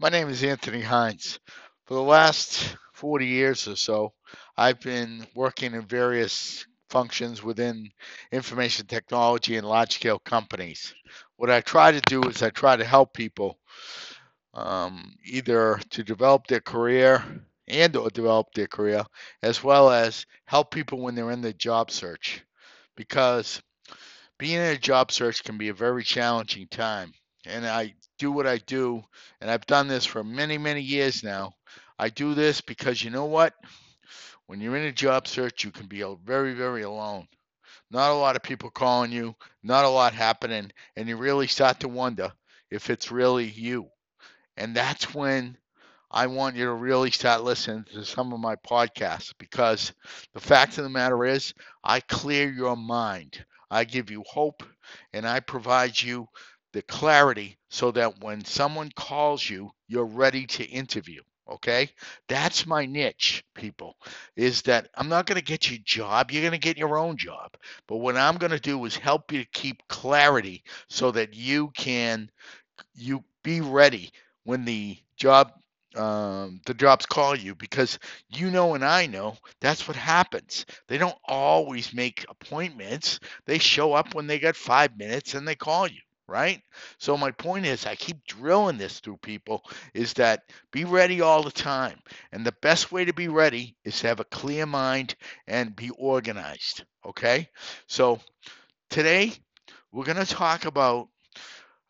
[0.00, 1.38] My name is Anthony Hines.
[1.84, 4.14] For the last 40 years or so,
[4.56, 7.90] I've been working in various functions within
[8.32, 10.94] information technology and large scale companies.
[11.36, 13.58] What I try to do is I try to help people
[14.54, 17.22] um, either to develop their career
[17.68, 19.04] and or develop their career
[19.42, 22.42] as well as help people when they're in the job search
[22.96, 23.60] because
[24.38, 27.12] being in a job search can be a very challenging time
[27.46, 29.02] and I do what I do,
[29.40, 31.54] and I've done this for many, many years now.
[31.98, 33.54] I do this because you know what?
[34.46, 37.28] When you're in a job search, you can be very, very alone.
[37.90, 41.80] Not a lot of people calling you, not a lot happening, and you really start
[41.80, 42.32] to wonder
[42.70, 43.88] if it's really you.
[44.56, 45.56] And that's when
[46.10, 49.92] I want you to really start listening to some of my podcasts because
[50.34, 53.44] the fact of the matter is, I clear your mind.
[53.70, 54.64] I give you hope
[55.12, 56.28] and I provide you
[56.72, 61.22] the clarity so that when someone calls you, you're ready to interview.
[61.48, 61.90] Okay,
[62.28, 63.96] that's my niche, people.
[64.36, 66.96] Is that I'm not going to get you a job, you're going to get your
[66.96, 67.56] own job.
[67.88, 71.70] But what I'm going to do is help you to keep clarity so that you
[71.76, 72.30] can
[72.94, 74.12] you be ready
[74.44, 75.52] when the job
[75.96, 80.66] um, the jobs call you because you know and I know that's what happens.
[80.86, 83.18] They don't always make appointments.
[83.46, 86.00] They show up when they got five minutes and they call you
[86.30, 86.62] right?
[86.98, 91.42] So my point is I keep drilling this through people is that be ready all
[91.42, 91.98] the time.
[92.30, 95.16] And the best way to be ready is to have a clear mind
[95.48, 97.48] and be organized, okay?
[97.88, 98.20] So
[98.90, 99.32] today
[99.90, 101.08] we're going to talk about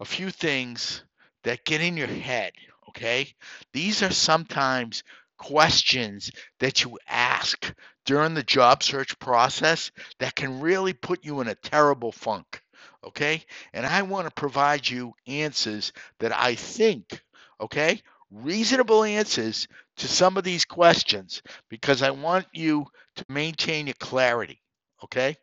[0.00, 1.04] a few things
[1.44, 2.52] that get in your head,
[2.88, 3.28] okay?
[3.74, 5.04] These are sometimes
[5.36, 6.30] questions
[6.60, 7.74] that you ask
[8.06, 12.62] during the job search process that can really put you in a terrible funk
[13.04, 13.44] okay?
[13.72, 17.22] And I want to provide you answers that I think,
[17.60, 23.94] okay, reasonable answers to some of these questions because I want you to maintain your
[23.98, 24.60] clarity,
[25.04, 25.36] okay?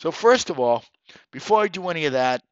[0.00, 0.84] So, first of all,
[1.32, 2.42] before I do any of that,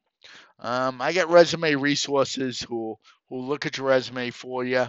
[0.59, 2.97] um, I get resume resources who
[3.29, 4.87] who look at your resume for you,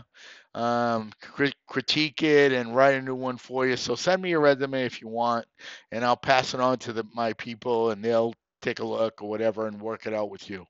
[0.55, 3.77] um, crit- critique it, and write a new one for you.
[3.77, 5.47] So send me your resume if you want,
[5.91, 9.29] and I'll pass it on to the, my people, and they'll take a look or
[9.29, 10.67] whatever and work it out with you.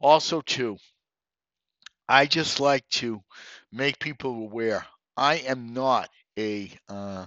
[0.00, 0.76] Also, too,
[2.08, 3.20] I just like to
[3.72, 7.26] make people aware I am not a uh,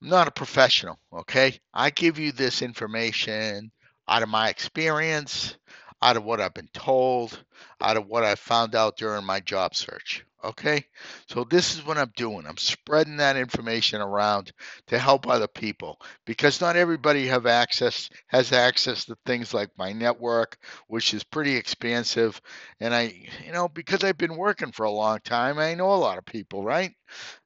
[0.00, 0.98] not a professional.
[1.12, 3.70] Okay, I give you this information
[4.08, 5.56] out of my experience,
[6.02, 7.38] out of what I've been told,
[7.80, 10.24] out of what I found out during my job search.
[10.44, 10.84] Okay,
[11.28, 12.46] so this is what I'm doing.
[12.46, 14.52] I'm spreading that information around
[14.88, 19.92] to help other people because not everybody have access has access to things like my
[19.92, 20.58] network,
[20.88, 22.40] which is pretty expansive.
[22.80, 23.14] And I,
[23.46, 26.24] you know, because I've been working for a long time, I know a lot of
[26.26, 26.92] people, right?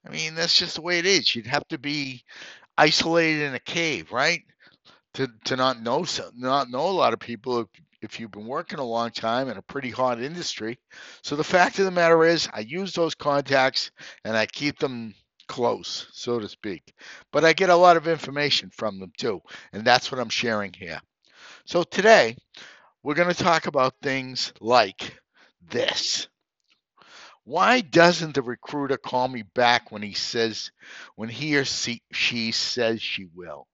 [0.06, 1.34] I mean, that's just the way it is.
[1.34, 2.25] You'd have to be
[2.78, 4.43] isolated in a cave, right?
[5.15, 7.69] To, to not know so not know a lot of people
[8.06, 10.78] if you've been working a long time in a pretty hot industry.
[11.22, 13.91] So the fact of the matter is, I use those contacts
[14.25, 15.15] and I keep them
[15.49, 16.95] close, so to speak.
[17.33, 19.41] But I get a lot of information from them too,
[19.72, 21.00] and that's what I'm sharing here.
[21.66, 22.37] So today,
[23.03, 25.19] we're going to talk about things like
[25.69, 26.28] this.
[27.45, 30.72] Why doesn't the recruiter call me back when he says,
[31.15, 33.66] when he or she says she will?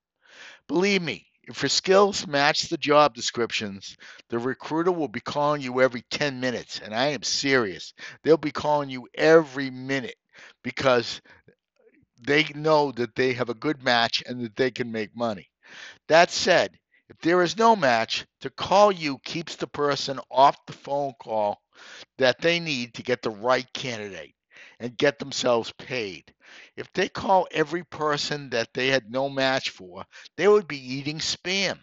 [0.69, 3.97] Believe me, if your skills match the job descriptions,
[4.28, 6.80] the recruiter will be calling you every 10 minutes.
[6.80, 7.94] And I am serious.
[8.22, 10.16] They'll be calling you every minute
[10.62, 11.20] because
[12.20, 15.50] they know that they have a good match and that they can make money.
[16.08, 20.72] That said, if there is no match, to call you keeps the person off the
[20.72, 21.60] phone call
[22.19, 24.34] that they need to get the right candidate
[24.78, 26.32] and get themselves paid.
[26.76, 30.04] If they call every person that they had no match for,
[30.36, 31.78] they would be eating spam.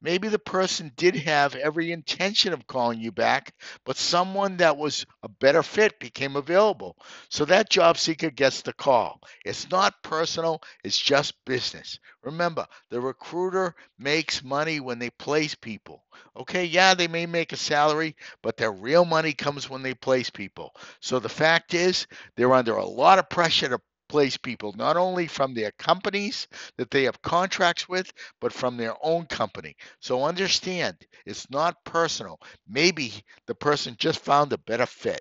[0.00, 3.54] Maybe the person did have every intention of calling you back,
[3.84, 6.96] but someone that was a better fit became available.
[7.28, 9.20] So that job seeker gets the call.
[9.44, 11.98] It's not personal, it's just business.
[12.22, 16.04] Remember, the recruiter makes money when they place people.
[16.36, 20.30] Okay, yeah, they may make a salary, but their real money comes when they place
[20.30, 20.72] people.
[21.00, 22.06] So the fact is,
[22.36, 23.80] they're under a lot of pressure to
[24.14, 28.94] place people, not only from their companies that they have contracts with, but from their
[29.02, 29.76] own company.
[30.00, 30.96] So understand,
[31.26, 32.38] it's not personal.
[32.68, 33.12] Maybe
[33.46, 35.20] the person just found a better fit.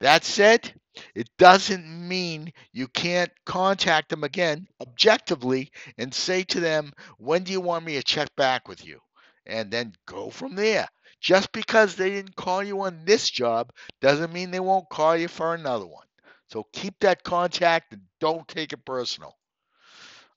[0.00, 0.74] That said,
[1.14, 7.52] it doesn't mean you can't contact them again objectively and say to them, When do
[7.52, 9.00] you want me to check back with you?
[9.46, 10.88] And then go from there.
[11.20, 13.72] Just because they didn't call you on this job
[14.02, 16.06] doesn't mean they won't call you for another one.
[16.50, 19.36] So keep that contact and don't take it personal.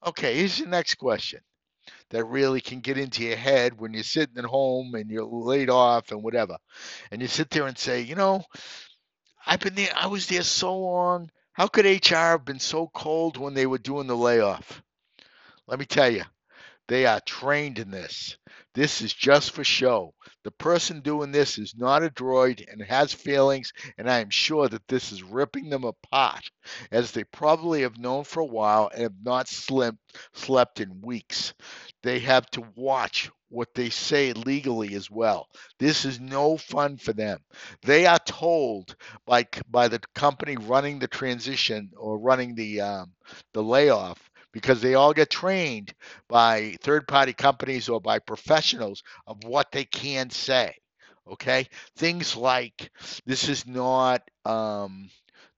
[0.06, 1.40] Okay, here's the next question
[2.12, 5.70] that really can get into your head when you're sitting at home and you're laid
[5.70, 6.58] off and whatever.
[7.12, 8.44] And you sit there and say, you know,
[9.46, 11.32] I've been there, I was there so long.
[11.54, 14.84] How could HR have been so cold when they were doing the layoff?
[15.68, 16.24] Let me tell you,
[16.88, 18.38] they are trained in this.
[18.74, 20.14] This is just for show.
[20.44, 24.68] The person doing this is not a droid and has feelings, and I am sure
[24.68, 26.50] that this is ripping them apart,
[26.92, 29.98] as they probably have known for a while and have not slept,
[30.34, 31.54] slept in weeks.
[32.04, 35.48] They have to watch what they say legally as well.
[35.80, 37.40] This is no fun for them.
[37.84, 38.96] They are told
[39.26, 43.14] by by the company running the transition or running the um,
[43.54, 44.20] the layoff
[44.54, 45.94] because they all get trained
[46.30, 50.76] by third party companies or by professionals of what they can say.
[51.30, 51.68] Okay,
[51.98, 52.92] things like
[53.26, 55.10] this is not um,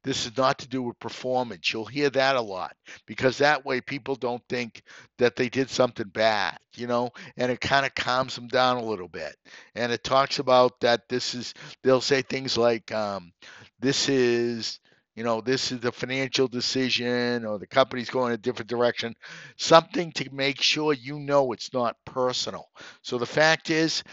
[0.05, 1.73] this is not to do with performance.
[1.73, 2.75] You'll hear that a lot
[3.07, 4.83] because that way people don't think
[5.17, 8.83] that they did something bad, you know, and it kind of calms them down a
[8.85, 9.35] little bit.
[9.73, 13.33] And it talks about that this is, they'll say things like, um,
[13.79, 14.79] this is,
[15.15, 19.15] you know, this is the financial decision or the company's going a different direction,
[19.57, 22.67] something to make sure you know it's not personal.
[23.01, 24.03] So the fact is,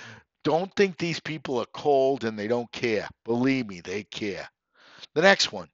[0.44, 3.08] don't think these people are cold and they don't care.
[3.25, 4.49] Believe me, they care.
[5.14, 5.69] The next one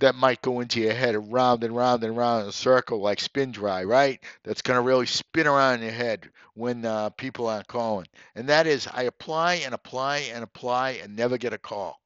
[0.00, 3.20] that might go into your head around and round and round in a circle like
[3.20, 4.22] spin dry, right?
[4.44, 8.06] That's going to really spin around in your head when uh, people aren't calling.
[8.34, 11.98] And that is, I apply and apply and apply and never get a call.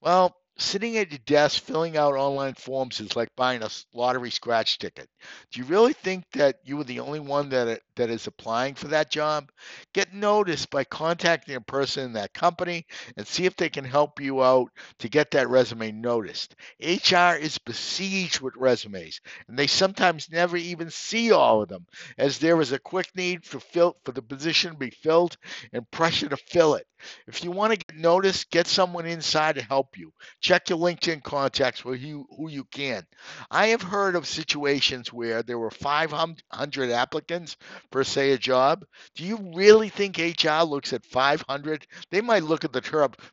[0.00, 4.78] Well, sitting at your desk filling out online forms is like buying a lottery scratch
[4.78, 5.08] ticket.
[5.50, 8.74] Do you really think that you are the only one that uh, that is applying
[8.74, 9.50] for that job?
[9.92, 12.86] Get noticed by contacting a person in that company
[13.16, 16.54] and see if they can help you out to get that resume noticed.
[16.80, 21.86] HR is besieged with resumes, and they sometimes never even see all of them,
[22.18, 25.36] as there is a quick need for fill, for the position to be filled
[25.72, 26.86] and pressure to fill it.
[27.26, 30.12] If you want to get noticed, get someone inside to help you.
[30.50, 33.06] Check your LinkedIn contacts with you, who you can.
[33.50, 37.56] I have heard of situations where there were 500 applicants
[37.92, 38.84] for, say, a job.
[39.14, 41.86] Do you really think HR looks at 500?
[42.10, 42.82] They might look at the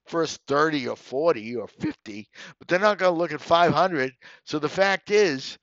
[0.06, 2.30] first 30 or 40 or 50,
[2.60, 4.14] but they're not going to look at 500.
[4.46, 5.58] So the fact is,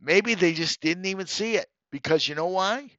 [0.00, 2.90] maybe they just didn't even see it because you know why?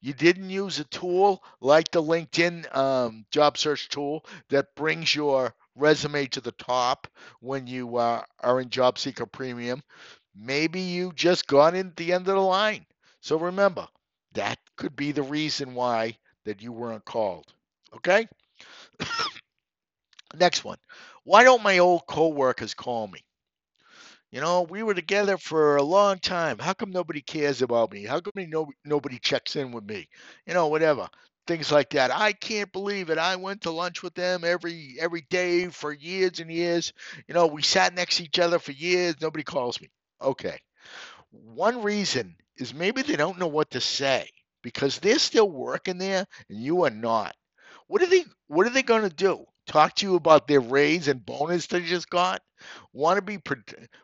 [0.00, 5.54] You didn't use a tool like the LinkedIn um, job search tool that brings your
[5.76, 7.06] resume to the top
[7.40, 9.82] when you uh, are in Job Seeker Premium.
[10.34, 12.86] Maybe you just got in at the end of the line.
[13.20, 13.88] So remember,
[14.34, 17.52] that could be the reason why that you weren't called.
[17.96, 18.26] Okay?
[20.34, 20.78] Next one.
[21.22, 23.24] Why don't my old coworkers call me?
[24.32, 26.58] You know, we were together for a long time.
[26.58, 28.04] How come nobody cares about me?
[28.04, 30.08] How come no, nobody checks in with me?
[30.46, 31.08] You know, whatever.
[31.50, 32.12] Things like that.
[32.14, 33.18] I can't believe it.
[33.18, 36.92] I went to lunch with them every every day for years and years.
[37.26, 39.16] You know, we sat next to each other for years.
[39.20, 39.88] Nobody calls me.
[40.22, 40.60] Okay.
[41.32, 44.30] One reason is maybe they don't know what to say
[44.62, 47.34] because they're still working there and you are not.
[47.88, 49.44] What are they what are they going to do?
[49.70, 52.42] Talk to you about their raise and bonus they just got,
[52.92, 53.38] want to be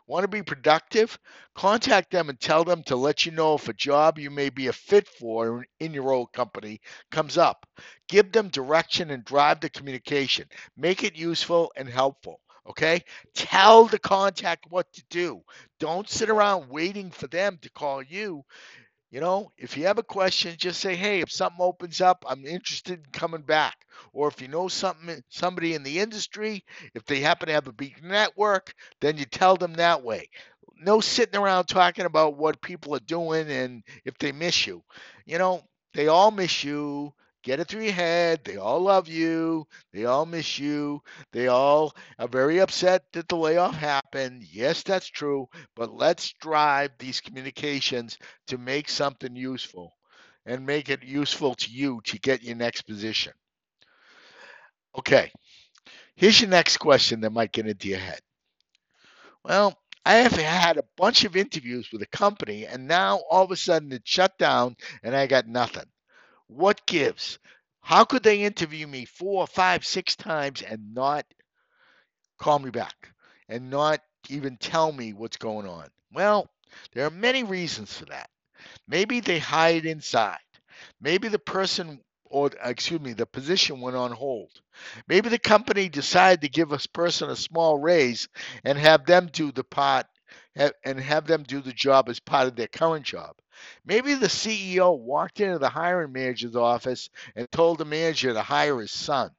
[0.06, 1.18] want to be productive,
[1.56, 4.68] contact them and tell them to let you know if a job you may be
[4.68, 7.66] a fit for in your old company comes up.
[8.08, 10.46] Give them direction and drive the communication.
[10.76, 12.40] Make it useful and helpful.
[12.68, 13.04] Okay?
[13.34, 15.42] Tell the contact what to do.
[15.80, 18.44] Don't sit around waiting for them to call you.
[19.16, 22.44] You know, if you have a question, just say, "Hey, if something opens up, I'm
[22.46, 27.20] interested in coming back." Or if you know something, somebody in the industry, if they
[27.20, 30.28] happen to have a big network, then you tell them that way.
[30.74, 34.84] No sitting around talking about what people are doing and if they miss you.
[35.24, 35.62] You know,
[35.94, 37.14] they all miss you.
[37.46, 38.40] Get it through your head.
[38.44, 39.68] They all love you.
[39.92, 41.00] They all miss you.
[41.32, 44.42] They all are very upset that the layoff happened.
[44.50, 45.46] Yes, that's true.
[45.76, 49.92] But let's drive these communications to make something useful
[50.44, 53.32] and make it useful to you to get your next position.
[54.98, 55.30] Okay,
[56.16, 58.18] here's your next question that might get into your head.
[59.44, 63.52] Well, I have had a bunch of interviews with a company, and now all of
[63.52, 64.74] a sudden it shut down
[65.04, 65.86] and I got nothing.
[66.48, 67.38] What gives?
[67.80, 71.24] How could they interview me four, five, six times and not
[72.38, 73.10] call me back
[73.48, 75.88] and not even tell me what's going on?
[76.12, 76.50] Well,
[76.92, 78.28] there are many reasons for that.
[78.88, 80.38] Maybe they hide inside.
[81.00, 84.50] Maybe the person or excuse me, the position went on hold.
[85.08, 88.28] Maybe the company decided to give a person a small raise
[88.64, 90.06] and have them do the part
[90.84, 93.36] and have them do the job as part of their current job.
[93.84, 98.80] Maybe the CEO walked into the hiring manager's office and told the manager to hire
[98.80, 99.30] his son.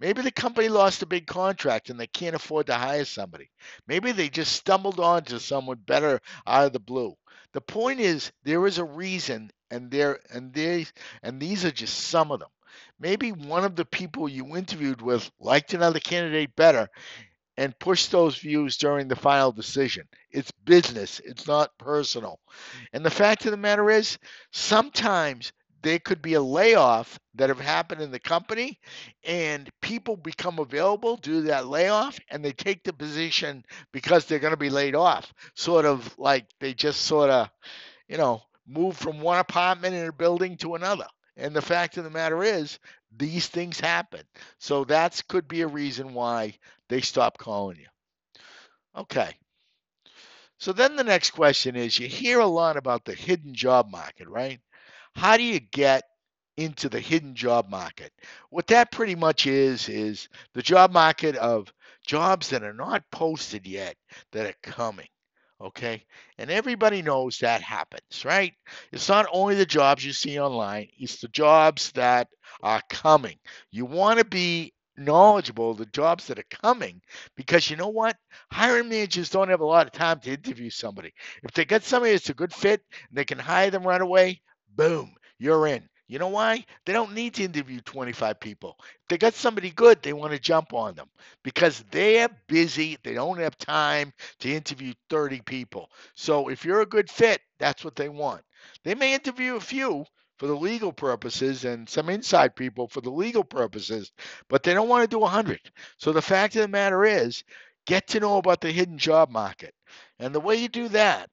[0.00, 3.50] Maybe the company lost a big contract and they can't afford to hire somebody.
[3.86, 7.16] Maybe they just stumbled onto someone better out of the blue.
[7.52, 11.98] The point is there is a reason and there and these and these are just
[11.98, 12.48] some of them.
[13.00, 16.88] Maybe one of the people you interviewed with liked another candidate better
[17.58, 20.06] and push those views during the final decision.
[20.30, 22.38] It's business, it's not personal.
[22.92, 24.16] And the fact of the matter is,
[24.52, 28.78] sometimes there could be a layoff that have happened in the company
[29.24, 34.38] and people become available due to that layoff and they take the position because they're
[34.38, 37.48] going to be laid off sort of like they just sort of
[38.08, 42.04] you know move from one apartment in a building to another and the fact of
[42.04, 42.78] the matter is
[43.16, 44.22] these things happen
[44.58, 46.52] so that could be a reason why
[46.88, 47.86] they stop calling you
[49.00, 49.34] okay
[50.58, 54.28] so then the next question is you hear a lot about the hidden job market
[54.28, 54.60] right
[55.14, 56.04] how do you get
[56.58, 58.12] into the hidden job market?
[58.50, 61.72] What that pretty much is, is the job market of
[62.04, 63.96] jobs that are not posted yet
[64.32, 65.06] that are coming.
[65.60, 66.04] Okay.
[66.36, 68.52] And everybody knows that happens, right?
[68.92, 72.28] It's not only the jobs you see online, it's the jobs that
[72.62, 73.38] are coming.
[73.70, 77.00] You want to be knowledgeable the jobs that are coming
[77.36, 78.16] because you know what?
[78.52, 81.12] Hiring managers don't have a lot of time to interview somebody.
[81.42, 84.40] If they get somebody that's a good fit and they can hire them right away,
[84.76, 85.88] boom, you're in.
[86.08, 86.64] You know why?
[86.86, 88.76] They don't need to interview 25 people.
[88.80, 91.08] If they got somebody good, they want to jump on them
[91.44, 92.96] because they're busy.
[93.04, 95.90] They don't have time to interview 30 people.
[96.16, 98.42] So if you're a good fit, that's what they want.
[98.84, 100.06] They may interview a few
[100.38, 104.12] for the legal purposes and some inside people for the legal purposes,
[104.48, 105.60] but they don't want to do 100.
[105.98, 107.44] So the fact of the matter is,
[107.86, 109.74] get to know about the hidden job market.
[110.18, 111.28] And the way you do that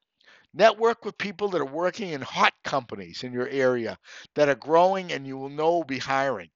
[0.54, 3.98] Network with people that are working in hot companies in your area
[4.34, 6.48] that are growing and you will know will be hiring.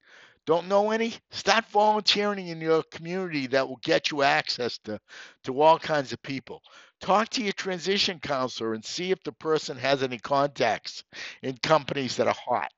[0.46, 1.14] Don't know any?
[1.30, 4.98] Start volunteering in your community that will get you access to,
[5.44, 6.62] to all kinds of people.
[7.00, 11.04] Talk to your transition counselor and see if the person has any contacts
[11.42, 12.70] in companies that are hot.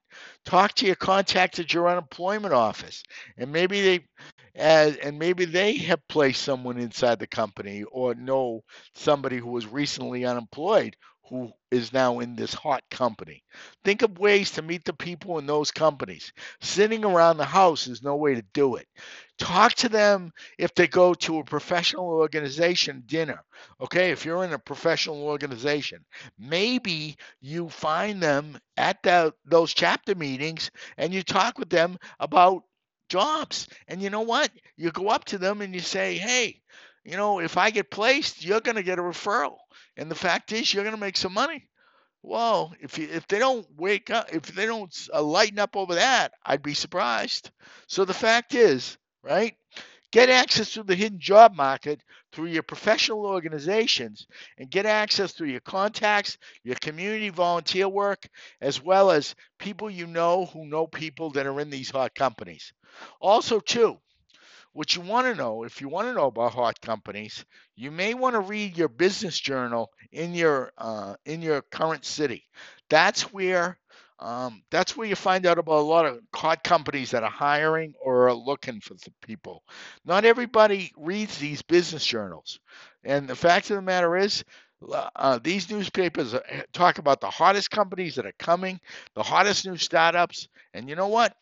[0.44, 3.02] Talk to your contacts at your unemployment office,
[3.38, 4.06] and maybe they,
[4.54, 8.62] as, and maybe they have placed someone inside the company or know
[8.94, 10.96] somebody who was recently unemployed
[11.28, 13.42] who is now in this hot company.
[13.84, 16.32] Think of ways to meet the people in those companies.
[16.60, 18.86] Sitting around the house is no way to do it.
[19.38, 23.42] Talk to them if they go to a professional organization dinner.
[23.80, 26.04] Okay, if you're in a professional organization,
[26.38, 32.64] maybe you find them at the, those chapter meetings and you talk with them about
[33.08, 33.68] jobs.
[33.88, 34.50] And you know what?
[34.76, 36.60] You go up to them and you say, hey,
[37.04, 39.56] you know, if I get placed, you're going to get a referral.
[39.96, 41.68] And the fact is, you're going to make some money.
[42.22, 45.96] Well, if you, if they don't wake up, if they don't uh, lighten up over
[45.96, 47.50] that, I'd be surprised.
[47.88, 49.56] So the fact is, right?
[50.12, 54.26] Get access to the hidden job market through your professional organizations
[54.58, 58.28] and get access through your contacts, your community volunteer work,
[58.60, 62.72] as well as people you know who know people that are in these hot companies.
[63.20, 63.98] Also, too,
[64.72, 67.44] what you want to know, if you want to know about hot companies,
[67.76, 72.44] you may want to read your business journal in your uh, in your current city.
[72.88, 73.78] That's where
[74.18, 77.94] um, that's where you find out about a lot of hot companies that are hiring
[78.02, 79.62] or are looking for people.
[80.04, 82.60] Not everybody reads these business journals,
[83.04, 84.44] and the fact of the matter is,
[85.16, 86.40] uh, these newspapers uh,
[86.72, 88.80] talk about the hottest companies that are coming,
[89.14, 91.34] the hottest new startups, and you know what?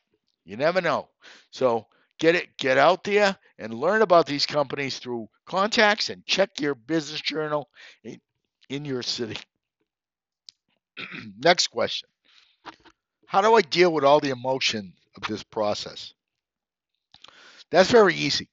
[0.44, 1.08] You never know.
[1.50, 1.86] So
[2.20, 6.76] get it get out there and learn about these companies through contacts and check your
[6.76, 7.68] business journal
[8.04, 8.20] in,
[8.70, 9.38] in your city.
[11.38, 12.08] Next question.
[13.26, 16.14] How do i deal with all the emotion of this process?
[17.70, 18.48] That's very easy.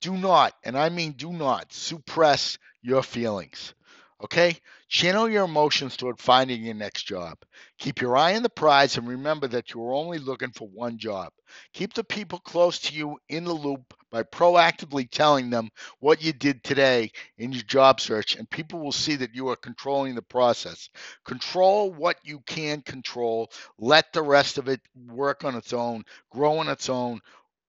[0.00, 3.74] Do not and i mean do not suppress your feelings
[4.22, 4.56] Okay?
[4.88, 7.38] Channel your emotions toward finding your next job.
[7.78, 10.98] Keep your eye on the prize and remember that you are only looking for one
[10.98, 11.32] job.
[11.72, 16.32] Keep the people close to you in the loop by proactively telling them what you
[16.32, 20.22] did today in your job search, and people will see that you are controlling the
[20.22, 20.90] process.
[21.24, 26.58] Control what you can control, let the rest of it work on its own, grow
[26.58, 27.20] on its own.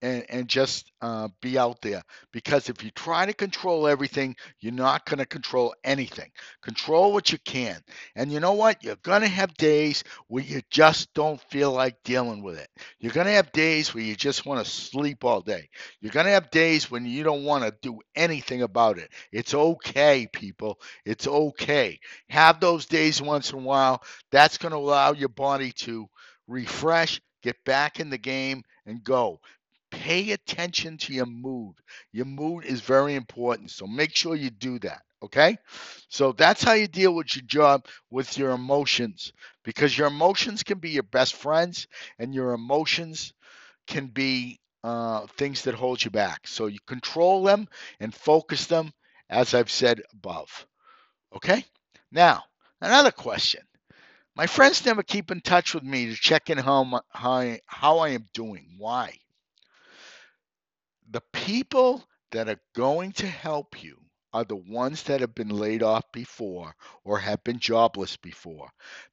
[0.02, 2.02] And, and just uh, be out there.
[2.32, 6.30] Because if you try to control everything, you're not going to control anything.
[6.62, 7.80] Control what you can.
[8.16, 8.84] And you know what?
[8.84, 12.68] You're going to have days where you just don't feel like dealing with it.
[13.00, 15.68] You're going to have days where you just want to sleep all day.
[16.00, 19.10] You're going to have days when you don't want to do anything about it.
[19.32, 20.80] It's okay, people.
[21.04, 21.98] It's okay.
[22.28, 24.02] Have those days once in a while.
[24.30, 26.06] That's going to allow your body to
[26.46, 29.40] refresh, get back in the game, and go
[30.04, 31.76] pay attention to your mood.
[32.12, 33.70] Your mood is very important.
[33.70, 35.00] So make sure you do that.
[35.22, 35.56] Okay.
[36.10, 39.32] So that's how you deal with your job, with your emotions,
[39.64, 43.32] because your emotions can be your best friends and your emotions
[43.86, 46.46] can be uh, things that hold you back.
[46.46, 47.66] So you control them
[48.00, 48.92] and focus them,
[49.30, 50.66] as I've said above.
[51.36, 51.64] Okay.
[52.12, 52.44] Now,
[52.80, 53.62] another question.
[54.36, 57.98] My friends never keep in touch with me to check in how, how, I, how
[57.98, 58.76] I am doing.
[58.78, 59.14] Why?
[61.10, 63.96] The people that are going to help you
[64.32, 68.68] are the ones that have been laid off before or have been jobless before.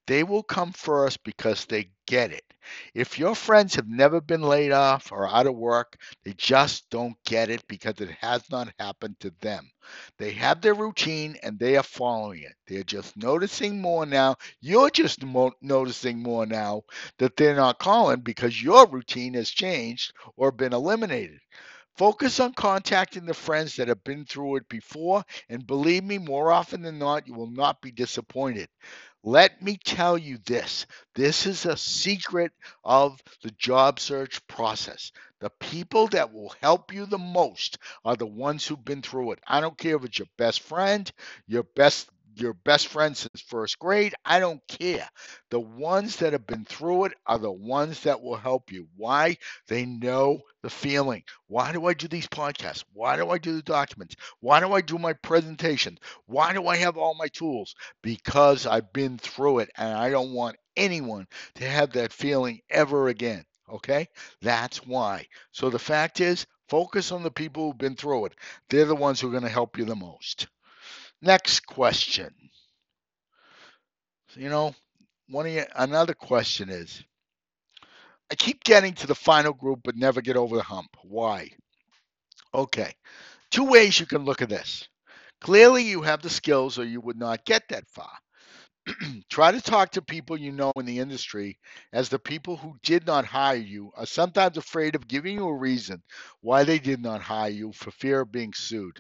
[0.07, 2.43] They will come first because they get it.
[2.95, 7.15] If your friends have never been laid off or out of work, they just don't
[7.25, 9.69] get it because it has not happened to them.
[10.19, 12.53] They have their routine and they are following it.
[12.67, 14.37] They're just noticing more now.
[14.61, 16.83] You're just mo- noticing more now
[17.19, 21.39] that they're not calling because your routine has changed or been eliminated.
[22.01, 26.51] Focus on contacting the friends that have been through it before, and believe me, more
[26.51, 28.69] often than not, you will not be disappointed.
[29.23, 32.53] Let me tell you this this is a secret
[32.83, 35.11] of the job search process.
[35.41, 39.39] The people that will help you the most are the ones who've been through it.
[39.47, 41.11] I don't care if it's your best friend,
[41.45, 44.13] your best your best friend since first grade.
[44.25, 45.07] I don't care.
[45.49, 48.87] The ones that have been through it are the ones that will help you.
[48.95, 49.37] Why?
[49.67, 51.23] They know the feeling.
[51.47, 52.83] Why do I do these podcasts?
[52.93, 54.15] Why do I do the documents?
[54.39, 55.99] Why do I do my presentations?
[56.25, 57.75] Why do I have all my tools?
[58.01, 63.07] Because I've been through it and I don't want anyone to have that feeling ever
[63.07, 63.45] again.
[63.69, 64.07] Okay?
[64.41, 65.27] That's why.
[65.51, 68.35] So the fact is, focus on the people who've been through it.
[68.69, 70.47] They're the ones who are going to help you the most.
[71.21, 72.33] Next question.
[74.35, 74.75] You know,
[75.29, 77.03] one of you, another question is
[78.31, 80.97] I keep getting to the final group but never get over the hump.
[81.03, 81.49] Why?
[82.53, 82.93] Okay.
[83.51, 84.87] Two ways you can look at this.
[85.41, 88.11] Clearly, you have the skills or you would not get that far.
[89.31, 91.59] Try to talk to people you know in the industry,
[91.93, 95.55] as the people who did not hire you are sometimes afraid of giving you a
[95.57, 96.03] reason
[96.41, 98.99] why they did not hire you for fear of being sued.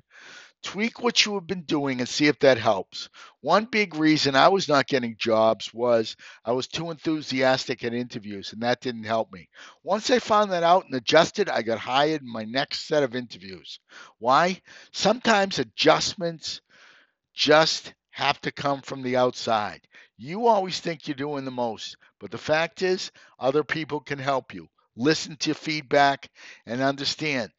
[0.63, 3.09] Tweak what you have been doing and see if that helps.
[3.41, 8.53] One big reason I was not getting jobs was I was too enthusiastic at interviews,
[8.53, 9.49] and that didn't help me.
[9.83, 13.15] Once I found that out and adjusted, I got hired in my next set of
[13.15, 13.79] interviews.
[14.19, 14.61] Why?
[14.91, 16.61] Sometimes adjustments
[17.33, 19.81] just have to come from the outside.
[20.17, 24.53] You always think you're doing the most, but the fact is, other people can help
[24.53, 24.67] you.
[24.95, 26.29] Listen to feedback
[26.67, 27.49] and understand.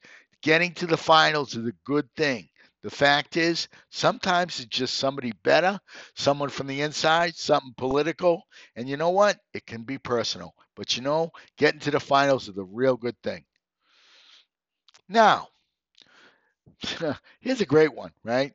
[0.43, 2.49] Getting to the finals is a good thing.
[2.83, 5.81] The fact is, sometimes it's just somebody better,
[6.15, 8.45] someone from the inside, something political.
[8.77, 9.39] And you know what?
[9.55, 10.55] It can be personal.
[10.77, 13.45] But you know, getting to the finals is a real good thing.
[15.09, 15.51] Now,
[17.41, 18.53] here's a great one, right?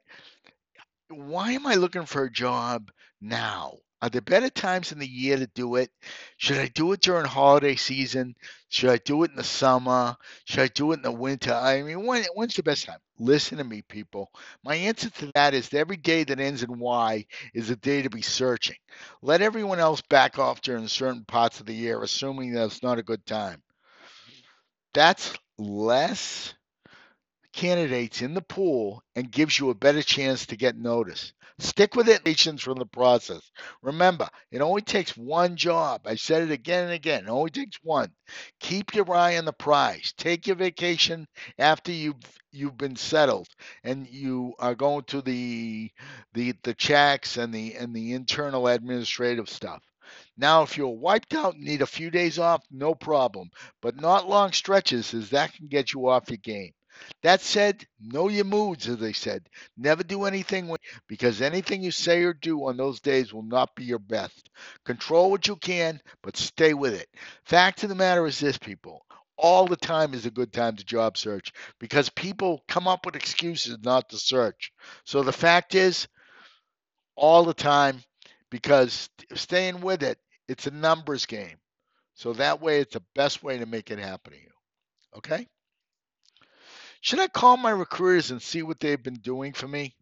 [1.09, 3.79] Why am I looking for a job now?
[4.01, 5.91] Are there better times in the year to do it?
[6.37, 8.35] Should I do it during holiday season?
[8.69, 10.15] Should I do it in the summer?
[10.45, 11.53] Should I do it in the winter?
[11.53, 12.99] I mean, when, when's the best time?
[13.19, 14.31] Listen to me, people.
[14.63, 18.01] My answer to that is that every day that ends in Y is a day
[18.03, 18.77] to be searching.
[19.21, 22.99] Let everyone else back off during certain parts of the year, assuming that it's not
[22.99, 23.61] a good time.
[24.93, 26.53] That's less
[27.57, 31.33] candidates in the pool and gives you a better chance to get noticed.
[31.59, 33.41] Stick with it, nations from the process.
[33.81, 36.01] Remember, it only takes one job.
[36.05, 37.25] I said it again and again.
[37.25, 38.13] It only takes one.
[38.61, 40.13] Keep your eye on the prize.
[40.17, 42.15] Take your vacation after you've
[42.51, 43.47] you've been settled
[43.83, 45.91] and you are going to the
[46.35, 49.81] the the checks and the and the internal administrative stuff.
[50.37, 53.49] Now, if you're wiped out and need a few days off, no problem,
[53.81, 56.73] but not long stretches, as that can get you off your game.
[57.23, 59.47] That said, know your moods, as they said.
[59.77, 63.75] Never do anything when, because anything you say or do on those days will not
[63.75, 64.49] be your best.
[64.85, 67.09] Control what you can, but stay with it.
[67.45, 69.05] Fact of the matter is this, people.
[69.37, 73.15] All the time is a good time to job search because people come up with
[73.15, 74.71] excuses not to search.
[75.05, 76.07] So the fact is,
[77.15, 78.01] all the time,
[78.49, 81.57] because staying with it, it's a numbers game.
[82.15, 84.49] So that way, it's the best way to make it happen to you.
[85.17, 85.47] Okay?
[87.01, 89.95] Should I call my recruiters and see what they've been doing for me?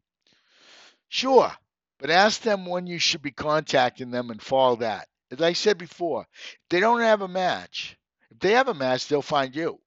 [1.09, 1.51] Sure,
[1.99, 5.07] but ask them when you should be contacting them and follow that.
[5.31, 7.97] As I said before, if they don't have a match,
[8.31, 9.79] if they have a match, they'll find you.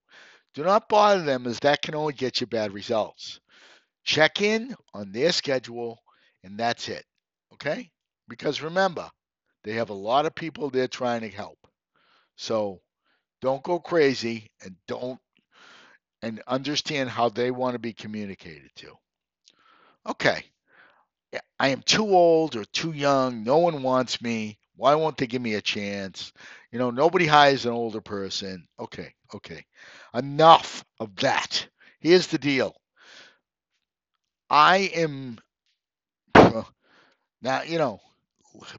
[0.55, 3.41] Do not bother them as that can only get you bad results.
[4.05, 6.03] Check in on their schedule
[6.43, 7.05] and that's it.
[7.53, 7.91] Okay?
[8.29, 9.11] Because remember,
[9.65, 11.59] they have a lot of people they're trying to help.
[12.37, 12.81] So
[13.41, 15.21] don't go crazy and don't
[16.23, 18.97] and understand how they want to be communicated to.
[20.07, 20.45] Okay.
[21.59, 23.45] I am too old or too young.
[23.45, 24.59] No one wants me.
[24.77, 26.33] Why won't they give me a chance?
[26.73, 28.67] You know, nobody hires an older person.
[28.79, 29.65] Okay, okay.
[30.15, 31.69] Enough of that.
[32.01, 32.75] Here's the deal.
[34.51, 35.39] I am
[37.43, 38.01] now, you know,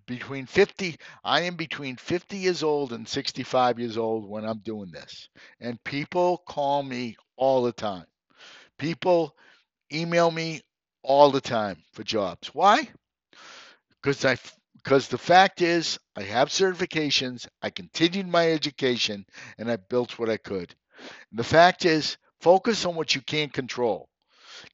[0.05, 4.91] between 50 I am between 50 years old and 65 years old when I'm doing
[4.91, 5.29] this.
[5.59, 8.05] And people call me all the time.
[8.79, 9.35] People
[9.93, 10.61] email me
[11.03, 12.49] all the time for jobs.
[12.53, 12.89] Why?
[14.01, 14.37] Because I
[14.83, 19.25] because the fact is I have certifications, I continued my education,
[19.57, 20.75] and I built what I could.
[21.31, 24.09] And the fact is, focus on what you can't control.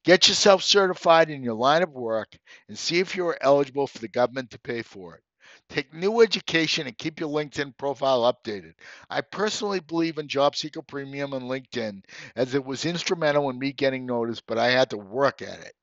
[0.05, 2.37] Get yourself certified in your line of work
[2.69, 5.23] and see if you are eligible for the government to pay for it.
[5.69, 8.73] Take new education and keep your LinkedIn profile updated.
[9.09, 12.03] I personally believe in Job Seeker Premium on LinkedIn
[12.35, 15.73] as it was instrumental in me getting noticed, but I had to work at it.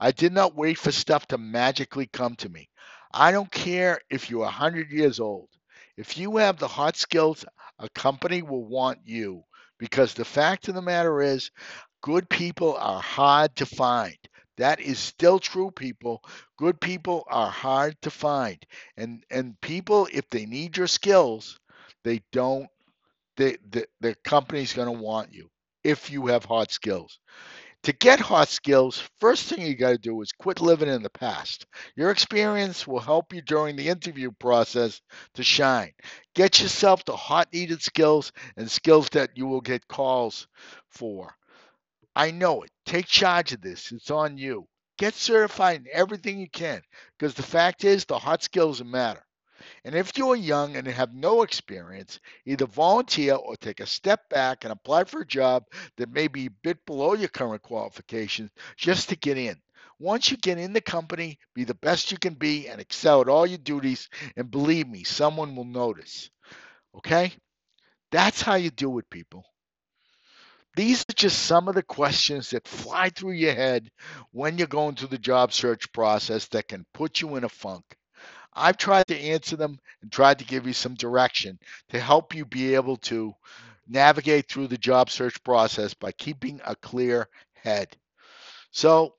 [0.00, 2.68] I did not wait for stuff to magically come to me.
[3.12, 5.48] I don't care if you're 100 years old.
[5.96, 7.44] If you have the hot skills,
[7.78, 9.42] a company will want you
[9.78, 11.50] because the fact of the matter is,
[12.00, 14.16] good people are hard to find.
[14.58, 16.22] That is still true, people.
[16.58, 18.58] Good people are hard to find.
[18.96, 21.58] And and people, if they need your skills,
[22.04, 22.68] they don't
[23.36, 25.50] they, the, the company's gonna want you
[25.84, 27.18] if you have hot skills.
[27.84, 31.10] To get hot skills, first thing you got to do is quit living in the
[31.10, 31.66] past.
[31.96, 35.00] Your experience will help you during the interview process
[35.34, 35.92] to shine.
[36.34, 40.46] Get yourself the hot needed skills and skills that you will get calls
[40.90, 41.34] for.
[42.14, 42.70] I know it.
[42.84, 43.90] Take charge of this.
[43.92, 44.66] It's on you.
[44.98, 46.82] Get certified in everything you can
[47.18, 49.24] because the fact is, the hot skills matter.
[49.84, 54.28] And if you are young and have no experience, either volunteer or take a step
[54.28, 55.64] back and apply for a job
[55.96, 59.56] that may be a bit below your current qualifications just to get in.
[59.98, 63.28] Once you get in the company, be the best you can be and excel at
[63.28, 64.08] all your duties.
[64.36, 66.28] And believe me, someone will notice.
[66.96, 67.32] Okay?
[68.10, 69.44] That's how you do it, people.
[70.74, 73.90] These are just some of the questions that fly through your head
[74.30, 77.84] when you're going through the job search process that can put you in a funk.
[78.54, 81.58] I've tried to answer them and tried to give you some direction
[81.90, 83.34] to help you be able to
[83.88, 87.94] navigate through the job search process by keeping a clear head.
[88.70, 89.14] So,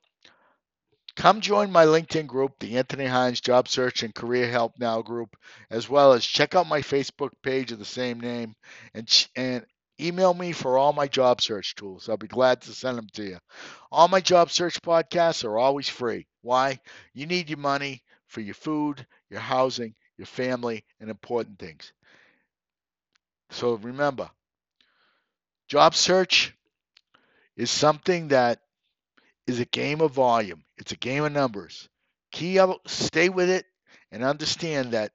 [1.16, 5.36] come join my LinkedIn group, the Anthony Hines Job Search and Career Help Now group,
[5.70, 8.54] as well as check out my Facebook page of the same name
[8.94, 9.64] and and
[10.00, 12.08] Email me for all my job search tools.
[12.08, 13.38] I'll be glad to send them to you.
[13.92, 16.26] All my job search podcasts are always free.
[16.42, 16.80] Why?
[17.12, 21.92] You need your money for your food, your housing, your family, and important things.
[23.50, 24.30] So remember,
[25.68, 26.54] job search
[27.56, 28.60] is something that
[29.46, 30.64] is a game of volume.
[30.78, 31.88] It's a game of numbers.
[32.32, 33.66] Key up, stay with it,
[34.10, 35.12] and understand that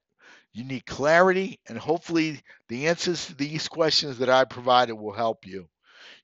[0.53, 5.47] you need clarity, and hopefully, the answers to these questions that I provided will help
[5.47, 5.69] you.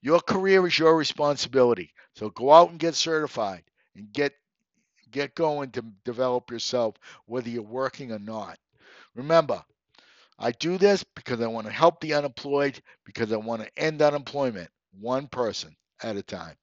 [0.01, 1.93] Your career is your responsibility.
[2.15, 3.63] So go out and get certified
[3.95, 4.33] and get
[5.11, 6.95] get going to develop yourself
[7.27, 8.57] whether you're working or not.
[9.15, 9.63] Remember,
[10.39, 14.01] I do this because I want to help the unemployed because I want to end
[14.01, 16.55] unemployment one person at a time.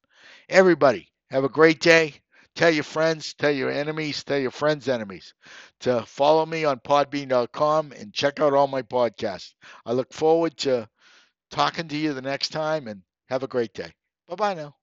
[0.51, 2.22] Everybody, have a great day.
[2.55, 5.35] Tell your friends, tell your enemies, tell your friends' enemies
[5.81, 9.55] to follow me on podbean.com and check out all my podcasts.
[9.87, 10.89] I look forward to
[11.51, 13.93] talking to you the next time and have a great day.
[14.29, 14.77] Bye bye now.